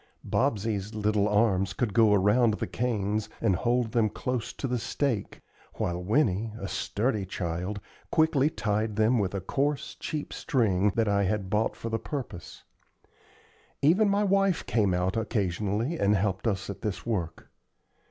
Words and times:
Bobsey's 0.25 0.95
little 0.95 1.27
arms 1.29 1.73
could 1.73 1.93
go 1.93 2.11
around 2.11 2.55
the 2.55 2.65
canes 2.65 3.29
and 3.39 3.55
hold 3.55 3.91
them 3.91 4.09
close 4.09 4.51
to 4.51 4.65
the 4.67 4.79
stake, 4.79 5.41
while 5.75 6.01
Winnie, 6.03 6.51
a 6.59 6.67
sturdy 6.67 7.23
child, 7.23 7.79
quickly 8.09 8.49
tied 8.49 8.95
them 8.95 9.19
with 9.19 9.35
a 9.35 9.41
coarse, 9.41 9.93
cheap 9.99 10.33
string 10.33 10.89
that 10.95 11.07
I 11.07 11.25
had 11.25 11.51
bought 11.51 11.75
for 11.75 11.89
the 11.89 11.99
purpose. 11.99 12.63
Even 13.83 14.09
my 14.09 14.23
wife 14.23 14.65
came 14.65 14.95
out 14.95 15.15
occasionally 15.15 15.99
and 15.99 16.15
helped 16.15 16.47
us 16.47 16.67
at 16.67 16.81
this 16.81 17.05
work. 17.05 17.51